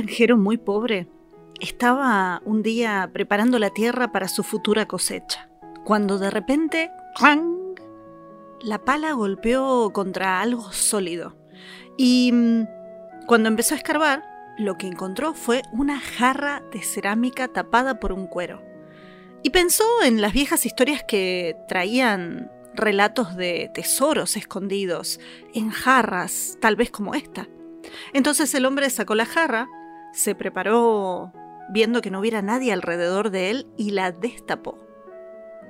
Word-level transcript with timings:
Granjero 0.00 0.38
muy 0.38 0.56
pobre 0.56 1.08
estaba 1.60 2.40
un 2.46 2.62
día 2.62 3.10
preparando 3.12 3.58
la 3.58 3.68
tierra 3.68 4.12
para 4.12 4.28
su 4.28 4.42
futura 4.42 4.86
cosecha, 4.86 5.50
cuando 5.84 6.18
de 6.18 6.30
repente 6.30 6.90
¡clang! 7.14 7.74
la 8.62 8.78
pala 8.78 9.12
golpeó 9.12 9.92
contra 9.92 10.40
algo 10.40 10.72
sólido. 10.72 11.36
Y 11.98 12.30
mm, 12.32 12.64
cuando 13.26 13.48
empezó 13.50 13.74
a 13.74 13.76
escarbar, 13.76 14.24
lo 14.56 14.78
que 14.78 14.86
encontró 14.86 15.34
fue 15.34 15.60
una 15.72 16.00
jarra 16.00 16.62
de 16.72 16.82
cerámica 16.82 17.48
tapada 17.48 18.00
por 18.00 18.12
un 18.12 18.26
cuero. 18.26 18.62
Y 19.42 19.50
pensó 19.50 19.84
en 20.02 20.22
las 20.22 20.32
viejas 20.32 20.64
historias 20.64 21.04
que 21.06 21.56
traían 21.68 22.50
relatos 22.74 23.36
de 23.36 23.70
tesoros 23.74 24.36
escondidos 24.36 25.20
en 25.52 25.70
jarras, 25.70 26.56
tal 26.60 26.76
vez 26.76 26.90
como 26.90 27.14
esta. 27.14 27.48
Entonces 28.14 28.54
el 28.54 28.64
hombre 28.64 28.88
sacó 28.88 29.14
la 29.14 29.26
jarra, 29.26 29.68
se 30.12 30.34
preparó 30.34 31.32
viendo 31.70 32.00
que 32.00 32.10
no 32.10 32.20
hubiera 32.20 32.42
nadie 32.42 32.72
alrededor 32.72 33.30
de 33.30 33.50
él 33.50 33.66
y 33.76 33.90
la 33.90 34.12
destapó 34.12 34.90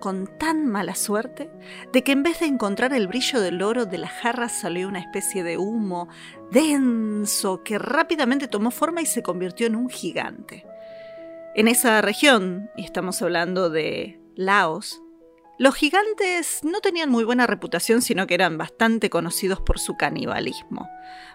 con 0.00 0.26
tan 0.38 0.66
mala 0.66 0.94
suerte 0.94 1.50
de 1.92 2.02
que 2.02 2.12
en 2.12 2.22
vez 2.22 2.40
de 2.40 2.46
encontrar 2.46 2.92
el 2.92 3.06
brillo 3.06 3.40
del 3.40 3.62
oro 3.62 3.86
de 3.86 3.98
la 3.98 4.08
jarra 4.08 4.48
salió 4.48 4.88
una 4.88 4.98
especie 4.98 5.44
de 5.44 5.58
humo 5.58 6.08
denso 6.50 7.62
que 7.62 7.78
rápidamente 7.78 8.48
tomó 8.48 8.72
forma 8.72 9.02
y 9.02 9.06
se 9.06 9.22
convirtió 9.22 9.66
en 9.66 9.76
un 9.76 9.88
gigante. 9.88 10.66
En 11.54 11.68
esa 11.68 12.00
región, 12.00 12.70
y 12.76 12.84
estamos 12.84 13.20
hablando 13.22 13.70
de 13.70 14.20
Laos, 14.34 15.02
los 15.60 15.74
gigantes 15.74 16.60
no 16.64 16.80
tenían 16.80 17.10
muy 17.10 17.22
buena 17.22 17.46
reputación, 17.46 18.00
sino 18.00 18.26
que 18.26 18.32
eran 18.32 18.56
bastante 18.56 19.10
conocidos 19.10 19.60
por 19.60 19.78
su 19.78 19.94
canibalismo, 19.94 20.88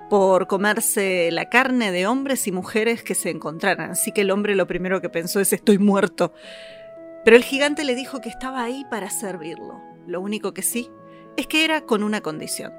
por 0.10 0.48
comerse 0.48 1.30
la 1.32 1.48
carne 1.48 1.92
de 1.92 2.08
hombres 2.08 2.48
y 2.48 2.52
mujeres 2.52 3.04
que 3.04 3.14
se 3.14 3.30
encontraran. 3.30 3.92
Así 3.92 4.12
que 4.12 4.22
el 4.22 4.32
hombre 4.32 4.56
lo 4.56 4.66
primero 4.66 5.00
que 5.00 5.10
pensó 5.10 5.40
es 5.42 5.54
estoy 5.54 5.78
muerto. 5.78 6.34
Pero 7.24 7.38
el 7.38 7.44
gigante 7.44 7.84
le 7.84 7.94
dijo 7.94 8.20
que 8.20 8.30
estaba 8.30 8.64
ahí 8.64 8.84
para 8.90 9.12
servirlo. 9.12 9.80
Lo 10.08 10.22
único 10.22 10.56
que 10.56 10.64
sí 10.64 10.90
es 11.38 11.46
que 11.46 11.64
era 11.64 11.82
con 11.82 12.02
una 12.02 12.22
condición. 12.22 12.74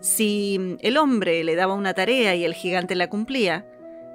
Si 0.00 0.78
el 0.80 0.96
hombre 0.96 1.44
le 1.44 1.54
daba 1.54 1.74
una 1.74 1.92
tarea 1.92 2.34
y 2.34 2.46
el 2.46 2.54
gigante 2.54 2.94
la 2.94 3.10
cumplía, 3.10 3.66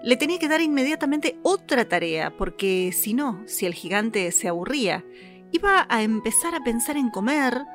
le 0.01 0.17
tenía 0.17 0.39
que 0.39 0.47
dar 0.47 0.59
inmediatamente 0.59 1.37
otra 1.43 1.87
tarea, 1.87 2.35
porque 2.35 2.91
si 2.93 3.13
no, 3.13 3.43
si 3.45 3.67
el 3.67 3.75
gigante 3.75 4.31
se 4.31 4.47
aburría, 4.47 5.05
iba 5.53 5.85
a 5.87 6.03
empezar 6.03 6.55
a 6.55 6.59
pensar 6.59 6.97
en 6.97 7.09
comer, 7.09 7.65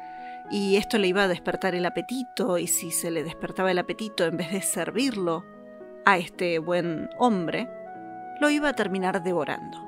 y 0.51 0.77
esto 0.77 0.99
le 0.99 1.09
iba 1.09 1.25
a 1.25 1.29
despertar 1.29 1.75
el 1.75 1.87
apetito, 1.87 2.59
y 2.59 2.67
si 2.67 2.91
se 2.91 3.11
le 3.11 3.25
despertaba 3.25 3.71
el 3.71 3.79
apetito 3.79 4.27
en 4.27 4.37
vez 4.37 4.53
de 4.53 4.61
servirlo 4.61 5.45
a 6.05 6.19
este 6.19 6.59
buen 6.59 7.09
hombre, 7.19 7.69
lo 8.41 8.51
iba 8.51 8.69
a 8.69 8.75
terminar 8.75 9.23
devorando. 9.23 9.88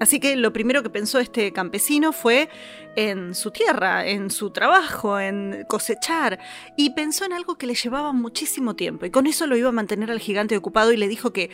Así 0.00 0.18
que 0.18 0.34
lo 0.34 0.52
primero 0.52 0.82
que 0.82 0.88
pensó 0.88 1.18
este 1.18 1.52
campesino 1.52 2.12
fue 2.12 2.48
en 2.96 3.34
su 3.34 3.50
tierra, 3.50 4.06
en 4.06 4.30
su 4.30 4.50
trabajo, 4.50 5.20
en 5.20 5.66
cosechar, 5.68 6.38
y 6.74 6.90
pensó 6.90 7.26
en 7.26 7.34
algo 7.34 7.58
que 7.58 7.66
le 7.66 7.74
llevaba 7.74 8.12
muchísimo 8.12 8.74
tiempo, 8.74 9.04
y 9.04 9.10
con 9.10 9.26
eso 9.26 9.46
lo 9.46 9.56
iba 9.56 9.68
a 9.68 9.72
mantener 9.72 10.10
al 10.10 10.18
gigante 10.18 10.56
ocupado 10.56 10.90
y 10.90 10.96
le 10.96 11.06
dijo 11.06 11.34
que, 11.34 11.50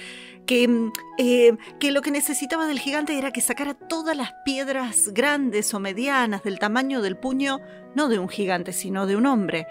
que, 0.47 0.69
mm, 0.69 0.93
eh, 1.19 1.57
que 1.81 1.91
lo 1.91 2.03
que 2.03 2.13
necesitaba 2.13 2.69
del 2.69 2.79
gigante 2.79 3.19
era 3.19 3.33
que 3.33 3.41
sacara 3.41 3.75
todas 3.75 4.17
las 4.17 4.33
piedras 4.45 5.09
grandes 5.13 5.75
o 5.75 5.81
medianas 5.81 6.45
del 6.45 6.61
tamaño 6.61 7.03
del 7.03 7.17
puño, 7.17 7.61
no 7.97 8.09
de 8.09 8.21
un 8.21 8.29
gigante, 8.29 8.73
sino 8.73 9.07
de 9.07 9.17
un 9.17 9.27
hombre, 9.27 9.67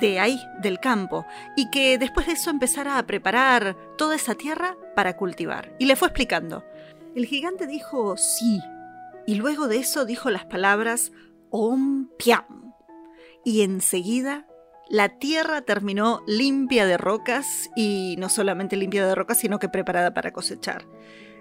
de 0.00 0.18
ahí, 0.18 0.40
del 0.60 0.80
campo, 0.80 1.26
y 1.56 1.70
que 1.70 1.96
después 1.96 2.26
de 2.26 2.32
eso 2.32 2.50
empezara 2.50 2.98
a 2.98 3.06
preparar 3.06 3.76
toda 3.96 4.16
esa 4.16 4.34
tierra 4.34 4.76
para 4.96 5.16
cultivar. 5.16 5.72
Y 5.78 5.84
le 5.84 5.94
fue 5.94 6.08
explicando. 6.08 6.64
El 7.16 7.24
gigante 7.24 7.66
dijo 7.66 8.18
sí, 8.18 8.60
y 9.26 9.36
luego 9.36 9.68
de 9.68 9.78
eso 9.78 10.04
dijo 10.04 10.28
las 10.28 10.44
palabras 10.44 11.12
Om 11.48 12.10
Piam. 12.18 12.74
Y 13.42 13.62
enseguida 13.62 14.46
la 14.90 15.18
tierra 15.18 15.62
terminó 15.62 16.22
limpia 16.26 16.84
de 16.84 16.98
rocas, 16.98 17.70
y 17.74 18.16
no 18.18 18.28
solamente 18.28 18.76
limpia 18.76 19.06
de 19.06 19.14
rocas, 19.14 19.38
sino 19.38 19.58
que 19.58 19.70
preparada 19.70 20.12
para 20.12 20.34
cosechar. 20.34 20.84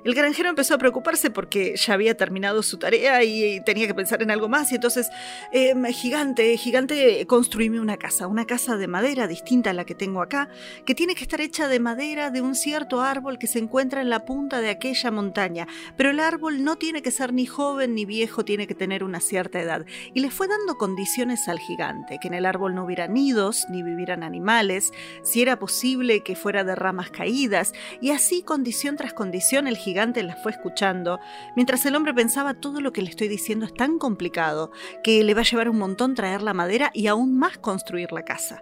El 0.05 0.13
granjero 0.13 0.49
empezó 0.49 0.75
a 0.75 0.77
preocuparse 0.77 1.31
porque 1.31 1.75
ya 1.77 1.95
había 1.95 2.15
terminado 2.15 2.61
su 2.61 2.77
tarea 2.77 3.23
y 3.23 3.59
tenía 3.61 3.87
que 3.87 3.95
pensar 3.95 4.21
en 4.21 4.29
algo 4.29 4.47
más. 4.47 4.71
Y 4.71 4.75
entonces, 4.75 5.09
em, 5.51 5.83
gigante, 5.85 6.55
gigante, 6.57 7.25
construíme 7.25 7.79
una 7.79 7.97
casa, 7.97 8.27
una 8.27 8.45
casa 8.45 8.77
de 8.77 8.87
madera 8.87 9.25
distinta 9.25 9.71
a 9.71 9.73
la 9.73 9.83
que 9.83 9.95
tengo 9.95 10.21
acá, 10.21 10.47
que 10.85 10.93
tiene 10.93 11.15
que 11.15 11.23
estar 11.23 11.41
hecha 11.41 11.67
de 11.67 11.79
madera 11.79 12.29
de 12.29 12.41
un 12.41 12.53
cierto 12.53 13.01
árbol 13.01 13.39
que 13.39 13.47
se 13.47 13.57
encuentra 13.57 13.99
en 13.99 14.11
la 14.11 14.25
punta 14.25 14.61
de 14.61 14.69
aquella 14.69 15.09
montaña. 15.09 15.67
Pero 15.97 16.11
el 16.11 16.19
árbol 16.19 16.63
no 16.63 16.75
tiene 16.75 17.01
que 17.01 17.09
ser 17.09 17.33
ni 17.33 17.47
joven 17.47 17.95
ni 17.95 18.05
viejo, 18.05 18.45
tiene 18.45 18.67
que 18.67 18.75
tener 18.75 19.03
una 19.03 19.19
cierta 19.19 19.59
edad. 19.59 19.87
Y 20.13 20.19
le 20.19 20.29
fue 20.29 20.47
dando 20.47 20.77
condiciones 20.77 21.47
al 21.47 21.57
gigante, 21.57 22.19
que 22.21 22.27
en 22.27 22.35
el 22.35 22.45
árbol 22.45 22.75
no 22.75 22.85
hubiera 22.85 23.07
nidos, 23.07 23.65
ni 23.69 23.81
vivieran 23.81 24.21
animales, 24.21 24.91
si 25.23 25.41
era 25.41 25.57
posible 25.57 26.21
que 26.21 26.35
fuera 26.35 26.63
de 26.63 26.75
ramas 26.75 27.09
caídas, 27.09 27.73
y 28.01 28.11
así 28.11 28.43
condición 28.43 28.97
tras 28.97 29.13
condición 29.13 29.67
el 29.67 29.77
gigante 29.77 29.94
gigante 29.95 30.23
la 30.23 30.35
fue 30.35 30.51
escuchando, 30.51 31.21
mientras 31.55 31.85
el 31.85 31.95
hombre 31.95 32.13
pensaba 32.13 32.53
todo 32.53 32.81
lo 32.81 32.91
que 32.91 33.01
le 33.01 33.09
estoy 33.09 33.29
diciendo 33.29 33.65
es 33.65 33.73
tan 33.73 33.97
complicado 33.97 34.71
que 35.05 35.23
le 35.23 35.33
va 35.33 35.39
a 35.39 35.45
llevar 35.45 35.69
un 35.69 35.77
montón 35.77 36.15
traer 36.15 36.41
la 36.41 36.53
madera 36.53 36.91
y 36.93 37.07
aún 37.07 37.37
más 37.37 37.57
construir 37.57 38.11
la 38.11 38.23
casa. 38.23 38.61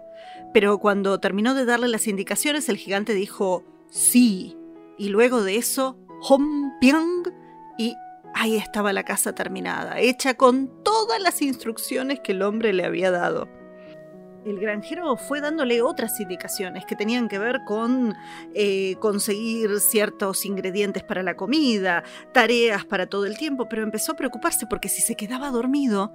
Pero 0.52 0.78
cuando 0.78 1.18
terminó 1.18 1.54
de 1.54 1.64
darle 1.64 1.88
las 1.88 2.06
indicaciones, 2.06 2.68
el 2.68 2.76
gigante 2.76 3.14
dijo 3.14 3.64
sí, 3.90 4.56
y 4.96 5.08
luego 5.08 5.42
de 5.42 5.56
eso, 5.56 5.98
hom 6.22 6.70
piang, 6.80 7.24
y 7.78 7.96
ahí 8.32 8.54
estaba 8.54 8.92
la 8.92 9.02
casa 9.02 9.34
terminada, 9.34 9.98
hecha 9.98 10.34
con 10.34 10.84
todas 10.84 11.20
las 11.20 11.42
instrucciones 11.42 12.20
que 12.20 12.30
el 12.30 12.42
hombre 12.42 12.72
le 12.72 12.84
había 12.84 13.10
dado 13.10 13.48
el 14.44 14.60
granjero 14.60 15.16
fue 15.16 15.40
dándole 15.40 15.82
otras 15.82 16.20
indicaciones 16.20 16.84
que 16.84 16.96
tenían 16.96 17.28
que 17.28 17.38
ver 17.38 17.60
con 17.64 18.14
eh, 18.54 18.96
conseguir 19.00 19.80
ciertos 19.80 20.44
ingredientes 20.44 21.02
para 21.02 21.22
la 21.22 21.36
comida, 21.36 22.04
tareas 22.32 22.84
para 22.84 23.06
todo 23.06 23.26
el 23.26 23.38
tiempo, 23.38 23.68
pero 23.68 23.82
empezó 23.82 24.12
a 24.12 24.16
preocuparse 24.16 24.66
porque 24.68 24.88
si 24.88 25.02
se 25.02 25.16
quedaba 25.16 25.50
dormido, 25.50 26.12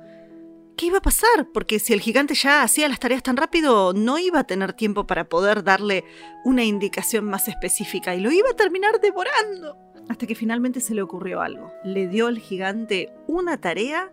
¿qué 0.77 0.87
iba 0.87 0.99
a 0.99 1.01
pasar? 1.01 1.47
Porque 1.53 1.79
si 1.79 1.93
el 1.93 2.01
gigante 2.01 2.35
ya 2.35 2.63
hacía 2.63 2.87
las 2.87 2.99
tareas 2.99 3.23
tan 3.23 3.37
rápido, 3.37 3.93
no 3.93 4.17
iba 4.17 4.39
a 4.39 4.45
tener 4.45 4.73
tiempo 4.73 5.07
para 5.07 5.27
poder 5.27 5.63
darle 5.63 6.03
una 6.45 6.63
indicación 6.63 7.25
más 7.25 7.47
específica 7.47 8.15
y 8.15 8.21
lo 8.21 8.31
iba 8.31 8.49
a 8.49 8.55
terminar 8.55 8.99
devorando. 9.01 9.77
Hasta 10.07 10.25
que 10.25 10.33
finalmente 10.33 10.79
se 10.79 10.95
le 10.95 11.03
ocurrió 11.03 11.41
algo. 11.41 11.71
Le 11.83 12.07
dio 12.07 12.27
al 12.27 12.39
gigante 12.39 13.13
una 13.27 13.57
tarea 13.57 14.11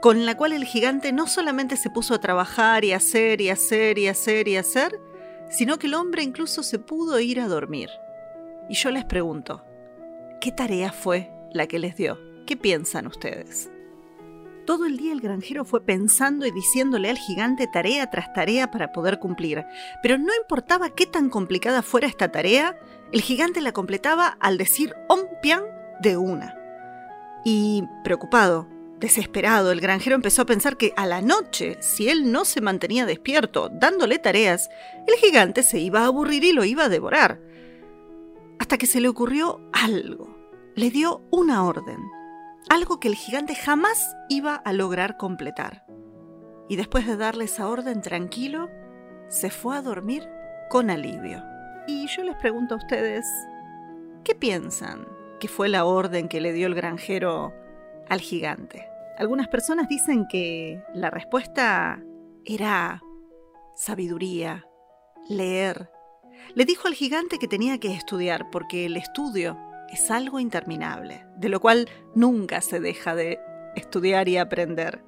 con 0.00 0.24
la 0.24 0.36
cual 0.36 0.52
el 0.52 0.64
gigante 0.64 1.12
no 1.12 1.26
solamente 1.26 1.76
se 1.76 1.90
puso 1.90 2.14
a 2.14 2.20
trabajar 2.20 2.84
y 2.84 2.92
hacer 2.92 3.40
y 3.40 3.50
hacer 3.50 3.98
y 3.98 4.08
hacer 4.08 4.48
y 4.48 4.56
hacer, 4.56 4.98
sino 5.50 5.78
que 5.78 5.88
el 5.88 5.94
hombre 5.94 6.22
incluso 6.22 6.62
se 6.62 6.78
pudo 6.78 7.20
ir 7.20 7.40
a 7.40 7.48
dormir. 7.48 7.90
Y 8.68 8.74
yo 8.74 8.90
les 8.90 9.04
pregunto, 9.04 9.64
¿qué 10.40 10.52
tarea 10.52 10.92
fue 10.92 11.30
la 11.52 11.66
que 11.66 11.78
les 11.78 11.96
dio? 11.96 12.18
¿Qué 12.46 12.56
piensan 12.56 13.06
ustedes? 13.06 13.70
Todo 14.64 14.86
el 14.86 14.96
día 14.96 15.12
el 15.12 15.20
granjero 15.20 15.64
fue 15.64 15.84
pensando 15.84 16.46
y 16.46 16.50
diciéndole 16.50 17.10
al 17.10 17.18
gigante 17.18 17.66
tarea 17.66 18.08
tras 18.08 18.32
tarea 18.32 18.70
para 18.70 18.92
poder 18.92 19.18
cumplir, 19.18 19.64
pero 20.02 20.16
no 20.16 20.32
importaba 20.40 20.90
qué 20.90 21.06
tan 21.06 21.28
complicada 21.28 21.82
fuera 21.82 22.06
esta 22.06 22.30
tarea, 22.30 22.78
el 23.12 23.20
gigante 23.20 23.60
la 23.60 23.72
completaba 23.72 24.36
al 24.38 24.56
decir 24.56 24.94
Ompian 25.08 25.64
de 26.00 26.16
una. 26.16 26.54
Y, 27.44 27.84
preocupado, 28.04 28.68
Desesperado, 29.00 29.72
el 29.72 29.80
granjero 29.80 30.14
empezó 30.14 30.42
a 30.42 30.46
pensar 30.46 30.76
que 30.76 30.92
a 30.94 31.06
la 31.06 31.22
noche, 31.22 31.78
si 31.80 32.10
él 32.10 32.30
no 32.30 32.44
se 32.44 32.60
mantenía 32.60 33.06
despierto 33.06 33.70
dándole 33.72 34.18
tareas, 34.18 34.68
el 35.06 35.14
gigante 35.14 35.62
se 35.62 35.78
iba 35.78 36.02
a 36.02 36.06
aburrir 36.06 36.44
y 36.44 36.52
lo 36.52 36.64
iba 36.64 36.84
a 36.84 36.88
devorar. 36.90 37.40
Hasta 38.58 38.76
que 38.76 38.86
se 38.86 39.00
le 39.00 39.08
ocurrió 39.08 39.58
algo. 39.72 40.36
Le 40.74 40.90
dio 40.90 41.22
una 41.30 41.64
orden. 41.64 41.98
Algo 42.68 43.00
que 43.00 43.08
el 43.08 43.14
gigante 43.14 43.54
jamás 43.54 44.14
iba 44.28 44.54
a 44.54 44.72
lograr 44.74 45.16
completar. 45.16 45.86
Y 46.68 46.76
después 46.76 47.06
de 47.06 47.16
darle 47.16 47.44
esa 47.44 47.68
orden 47.68 48.02
tranquilo, 48.02 48.68
se 49.28 49.48
fue 49.48 49.78
a 49.78 49.82
dormir 49.82 50.28
con 50.68 50.90
alivio. 50.90 51.42
Y 51.86 52.06
yo 52.08 52.22
les 52.22 52.36
pregunto 52.36 52.74
a 52.74 52.78
ustedes, 52.78 53.24
¿Qué 54.24 54.34
piensan 54.34 55.08
que 55.40 55.48
fue 55.48 55.70
la 55.70 55.86
orden 55.86 56.28
que 56.28 56.42
le 56.42 56.52
dio 56.52 56.66
el 56.66 56.74
granjero 56.74 57.54
al 58.10 58.20
gigante? 58.20 58.86
Algunas 59.18 59.48
personas 59.48 59.88
dicen 59.88 60.26
que 60.28 60.82
la 60.94 61.08
respuesta 61.08 62.02
era 62.44 63.02
sabiduría, 63.74 64.66
leer. 65.28 65.90
Le 66.54 66.64
dijo 66.64 66.88
al 66.88 66.94
gigante 66.94 67.38
que 67.38 67.48
tenía 67.48 67.78
que 67.78 67.94
estudiar 67.94 68.50
porque 68.50 68.86
el 68.86 68.96
estudio 68.96 69.58
es 69.90 70.10
algo 70.10 70.40
interminable, 70.40 71.24
de 71.36 71.48
lo 71.48 71.60
cual 71.60 71.88
nunca 72.14 72.60
se 72.60 72.80
deja 72.80 73.14
de 73.14 73.38
estudiar 73.74 74.28
y 74.28 74.36
aprender. 74.36 75.02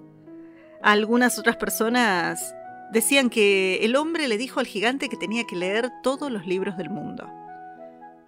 Algunas 0.82 1.38
otras 1.38 1.56
personas 1.56 2.54
decían 2.93 3.31
que 3.31 3.84
el 3.84 3.96
hombre 3.96 4.28
le 4.28 4.37
dijo 4.37 4.60
al 4.60 4.66
gigante 4.66 5.08
que 5.08 5.16
tenía 5.16 5.44
que 5.44 5.56
leer 5.56 5.90
todos 6.02 6.31
los 6.31 6.46
libros 6.46 6.76
del 6.76 6.90
mundo. 6.90 7.28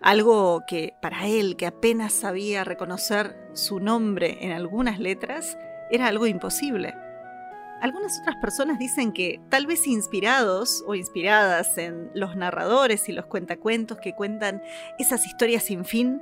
Algo 0.04 0.64
que 0.66 0.92
para 1.00 1.26
él, 1.26 1.56
que 1.56 1.64
apenas 1.64 2.12
sabía 2.12 2.62
reconocer 2.62 3.38
su 3.54 3.80
nombre 3.80 4.36
en 4.42 4.52
algunas 4.52 4.98
letras, 4.98 5.56
era 5.90 6.08
algo 6.08 6.26
imposible. 6.26 6.92
Algunas 7.80 8.20
otras 8.20 8.36
personas 8.36 8.78
dicen 8.78 9.12
que, 9.12 9.40
tal 9.48 9.66
vez 9.66 9.86
inspirados 9.86 10.84
o 10.86 10.94
inspiradas 10.94 11.78
en 11.78 12.10
los 12.12 12.36
narradores 12.36 13.08
y 13.08 13.12
los 13.12 13.24
cuentacuentos 13.24 13.98
que 13.98 14.14
cuentan 14.14 14.60
esas 14.98 15.26
historias 15.26 15.62
sin 15.62 15.86
fin, 15.86 16.20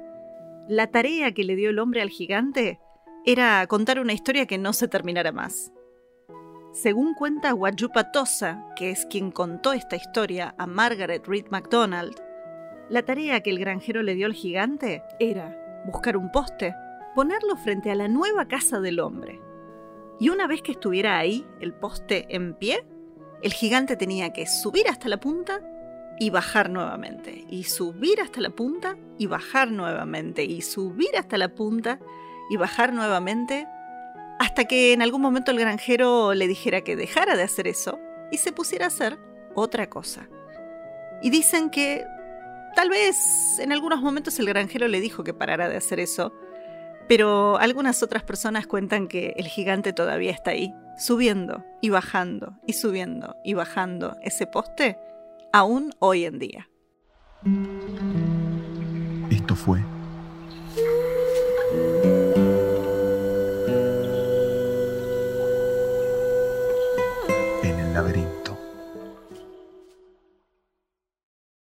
la 0.68 0.86
tarea 0.86 1.32
que 1.32 1.42
le 1.42 1.56
dio 1.56 1.70
el 1.70 1.80
hombre 1.80 2.02
al 2.02 2.10
gigante 2.10 2.78
era 3.26 3.66
contar 3.66 3.98
una 3.98 4.12
historia 4.12 4.46
que 4.46 4.58
no 4.58 4.74
se 4.74 4.86
terminara 4.86 5.32
más. 5.32 5.72
Según 6.72 7.14
cuenta 7.14 7.52
Wajupa 7.52 8.12
Tosa, 8.12 8.64
que 8.76 8.90
es 8.90 9.06
quien 9.06 9.32
contó 9.32 9.72
esta 9.72 9.96
historia 9.96 10.54
a 10.56 10.68
Margaret 10.68 11.26
Reed 11.26 11.46
MacDonald, 11.50 12.14
la 12.92 13.02
tarea 13.02 13.40
que 13.40 13.48
el 13.48 13.58
granjero 13.58 14.02
le 14.02 14.14
dio 14.14 14.26
al 14.26 14.34
gigante 14.34 15.02
era 15.18 15.56
buscar 15.86 16.18
un 16.18 16.30
poste, 16.30 16.74
ponerlo 17.14 17.56
frente 17.56 17.90
a 17.90 17.94
la 17.94 18.06
nueva 18.06 18.48
casa 18.48 18.80
del 18.80 19.00
hombre, 19.00 19.40
y 20.20 20.28
una 20.28 20.46
vez 20.46 20.60
que 20.60 20.72
estuviera 20.72 21.18
ahí, 21.18 21.46
el 21.60 21.72
poste 21.72 22.26
en 22.28 22.52
pie, 22.52 22.84
el 23.40 23.54
gigante 23.54 23.96
tenía 23.96 24.34
que 24.34 24.46
subir 24.46 24.90
hasta 24.90 25.08
la 25.08 25.18
punta 25.18 25.62
y 26.18 26.28
bajar 26.28 26.68
nuevamente, 26.68 27.46
y 27.48 27.64
subir 27.64 28.20
hasta 28.20 28.42
la 28.42 28.50
punta 28.50 28.98
y 29.16 29.26
bajar 29.26 29.72
nuevamente, 29.72 30.44
y 30.44 30.60
subir 30.60 31.16
hasta 31.18 31.38
la 31.38 31.48
punta 31.48 31.98
y 32.50 32.58
bajar 32.58 32.92
nuevamente, 32.92 33.66
hasta 34.38 34.66
que 34.66 34.92
en 34.92 35.00
algún 35.00 35.22
momento 35.22 35.50
el 35.50 35.58
granjero 35.58 36.34
le 36.34 36.46
dijera 36.46 36.82
que 36.82 36.94
dejara 36.94 37.36
de 37.36 37.42
hacer 37.42 37.66
eso 37.68 37.98
y 38.30 38.36
se 38.36 38.52
pusiera 38.52 38.84
a 38.84 38.88
hacer 38.88 39.18
otra 39.54 39.88
cosa. 39.88 40.28
Y 41.22 41.30
dicen 41.30 41.70
que 41.70 42.04
tal 42.74 42.88
vez 42.88 43.58
en 43.58 43.72
algunos 43.72 44.00
momentos 44.00 44.38
el 44.38 44.46
granjero 44.46 44.88
le 44.88 45.00
dijo 45.00 45.24
que 45.24 45.34
parara 45.34 45.68
de 45.68 45.76
hacer 45.76 46.00
eso, 46.00 46.32
pero 47.08 47.58
algunas 47.58 48.02
otras 48.02 48.22
personas 48.22 48.66
cuentan 48.66 49.08
que 49.08 49.34
el 49.36 49.46
gigante 49.46 49.92
todavía 49.92 50.30
está 50.30 50.52
ahí, 50.52 50.72
subiendo 50.96 51.64
y 51.80 51.90
bajando 51.90 52.58
y 52.66 52.74
subiendo 52.74 53.36
y 53.44 53.54
bajando 53.54 54.16
ese 54.22 54.46
poste, 54.46 54.98
aún 55.52 55.92
hoy 55.98 56.24
en 56.24 56.38
día. 56.38 56.68
Esto 59.30 59.56
fue 59.56 59.82